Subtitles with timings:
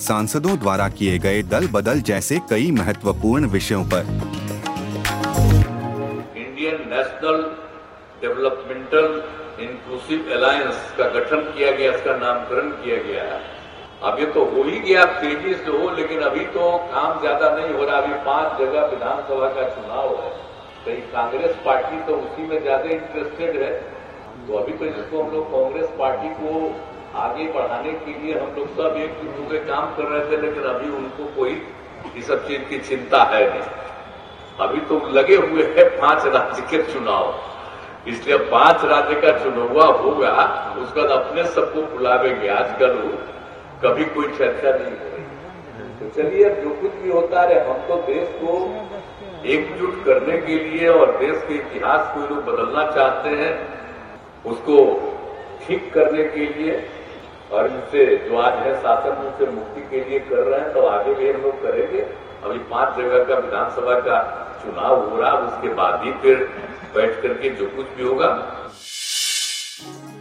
[0.00, 4.10] सांसदों द्वारा किए गए दल बदल जैसे कई महत्वपूर्ण विषयों पर।
[6.38, 7.42] Indian national
[8.22, 9.08] developmental
[9.60, 13.40] inclusive alliance का गठन किया गया, इसका नामकरण किया गया है।
[14.02, 17.84] अभी तो हो ही गया तेज़ी से हो, लेकिन अभी तो काम ज़्यादा नहीं हो
[17.84, 20.30] रहा। अभी पाँच जगह विधानसभा का चुनाव है।
[20.84, 23.72] कहीं कांग्रेस पार्टी तो उसी में ज़्यादा इंटरेस्टेड है।
[24.46, 26.52] तो अभी तो जिसको हम लोग कांग्रेस पार्टी को
[27.18, 29.12] आगे बढ़ाने के लिए हम लोग सब एक
[29.50, 31.62] के काम कर रहे थे, लेकिन अभी उनको कोई
[32.16, 33.62] इस सब चीज़ की चिंता है नहीं।
[34.60, 37.34] अभी तो लगे हुए हैं पाँच राज्य के चुनाव।
[38.08, 40.32] इसलिए पाँच राज्य का चुनाव होगा,
[40.80, 42.92] उसके बाद अपने सबको बुलावेंगे। आजकल
[43.82, 45.24] कभी कोई चर्चा नहीं हो रही।
[45.98, 48.52] तो चलिए, अब जो कुछ भी होता है हम तो देश को
[49.46, 53.52] एकजुट करने के लिए और देश के इतिहास को लोग बदलना चाहते हैं,
[54.46, 54.76] उसको
[55.66, 56.72] ठीक करने के लिए
[57.52, 61.14] और इनसे जो आज है शासन उनसे मुक्ति के लिए कर रहे हैं तो आगे
[61.14, 62.00] भी हम लोग करेंगे।
[62.44, 64.18] अभी पाँच जगह का विधानसभा का
[64.64, 66.44] चुनाव हो रहा उसके बाद ही फिर
[66.94, 68.26] बैठ करके जो कुछ भी होगा।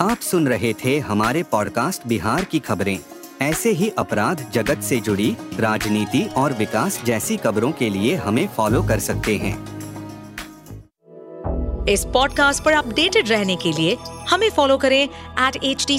[0.00, 2.98] आप सुन रहे थे हमारे पॉडकास्ट बिहार की खबरें।
[3.42, 8.82] ऐसे ही अपराध जगत से जुड़ी राजनीति और विकास जैसी खबरों के लिए हमें फॉलो
[8.82, 9.54] कर सकते हैं।
[11.88, 13.96] इस पॉडकास्ट पर अपडेटेड रहने के लिए
[14.30, 15.98] हमें फॉलो करें एट एच डी